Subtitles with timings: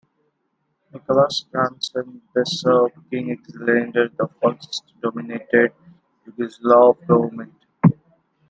[0.91, 5.73] Nicholas's grandson, the Serb King Alexander the First, dominated
[6.25, 7.53] the Yugoslav government.